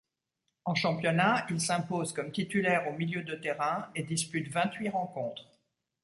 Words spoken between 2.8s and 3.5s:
au milieu de